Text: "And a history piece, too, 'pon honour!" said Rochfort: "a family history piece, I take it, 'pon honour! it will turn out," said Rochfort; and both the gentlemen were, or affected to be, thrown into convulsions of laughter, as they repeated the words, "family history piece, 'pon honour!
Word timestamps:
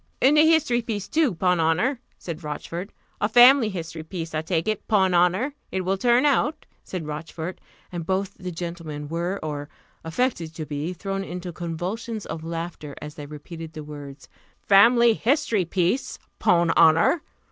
"And 0.19 0.35
a 0.35 0.43
history 0.47 0.81
piece, 0.81 1.07
too, 1.07 1.35
'pon 1.35 1.59
honour!" 1.59 1.99
said 2.17 2.43
Rochfort: 2.43 2.89
"a 3.21 3.29
family 3.29 3.69
history 3.69 4.01
piece, 4.01 4.33
I 4.33 4.41
take 4.41 4.67
it, 4.67 4.87
'pon 4.87 5.13
honour! 5.13 5.53
it 5.71 5.81
will 5.81 5.95
turn 5.99 6.25
out," 6.25 6.65
said 6.83 7.05
Rochfort; 7.05 7.59
and 7.91 8.03
both 8.03 8.33
the 8.33 8.49
gentlemen 8.49 9.09
were, 9.09 9.39
or 9.43 9.69
affected 10.03 10.55
to 10.55 10.65
be, 10.65 10.91
thrown 10.93 11.23
into 11.23 11.53
convulsions 11.53 12.25
of 12.25 12.43
laughter, 12.43 12.95
as 12.99 13.13
they 13.13 13.27
repeated 13.27 13.73
the 13.73 13.83
words, 13.83 14.27
"family 14.63 15.13
history 15.13 15.65
piece, 15.65 16.17
'pon 16.39 16.71
honour! 16.71 17.21